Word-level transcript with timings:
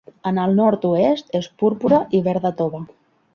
En 0.29 0.37
el 0.43 0.55
nord-oest 0.59 1.29
és 1.41 1.49
púrpura 1.61 2.01
i 2.21 2.23
verda 2.29 2.53
tova. 2.63 2.83